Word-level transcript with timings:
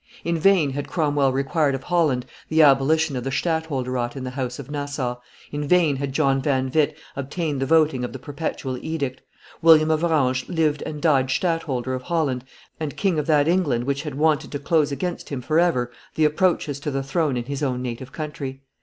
In 0.25 0.35
vain 0.39 0.71
had 0.71 0.87
Cromwell 0.87 1.31
required 1.31 1.75
of 1.75 1.83
Holland 1.83 2.25
the 2.49 2.63
abolition 2.63 3.15
of 3.15 3.23
the 3.23 3.29
stadtholderate 3.29 4.15
in 4.15 4.23
the 4.23 4.31
house 4.31 4.57
of 4.57 4.71
Nassau, 4.71 5.17
in 5.51 5.67
vain 5.67 5.97
had 5.97 6.11
John 6.11 6.41
van 6.41 6.71
Witt 6.73 6.97
obtained 7.15 7.61
the 7.61 7.67
voting 7.67 8.03
of 8.03 8.11
the 8.11 8.17
perpetual 8.17 8.83
edict, 8.83 9.21
William 9.61 9.91
of 9.91 10.03
Orange 10.03 10.49
lived 10.49 10.81
and 10.87 11.03
died 11.03 11.29
stadtholder 11.29 11.93
of 11.93 12.01
Holland 12.01 12.43
and 12.79 12.97
king 12.97 13.19
of 13.19 13.27
that 13.27 13.47
England 13.47 13.83
which 13.83 14.01
had 14.01 14.15
wanted 14.15 14.51
to 14.53 14.57
close 14.57 14.91
against 14.91 15.29
him 15.29 15.39
forever 15.39 15.91
the 16.15 16.25
approaches 16.25 16.79
to 16.79 16.89
the 16.89 17.03
throne 17.03 17.37
in 17.37 17.43
his 17.43 17.61
own 17.61 17.83
native 17.83 18.11
countiy. 18.11 18.61